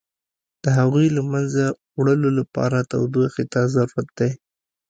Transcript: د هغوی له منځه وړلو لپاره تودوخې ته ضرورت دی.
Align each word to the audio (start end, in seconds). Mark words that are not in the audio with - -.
د 0.63 0.65
هغوی 0.77 1.07
له 1.17 1.21
منځه 1.31 1.63
وړلو 1.97 2.29
لپاره 2.39 2.87
تودوخې 2.91 3.45
ته 3.53 3.59
ضرورت 3.73 4.07
دی. 4.19 4.31